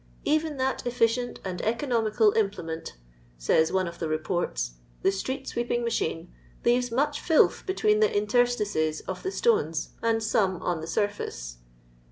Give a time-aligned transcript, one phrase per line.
[0.25, 2.93] "Kven that effi cient and economical implement,*'
[3.37, 4.71] says one of the Reports,"
[5.03, 6.33] the street sweeping machine,
[6.65, 11.57] leaves much filth between the interstices of the stones and some on the surface."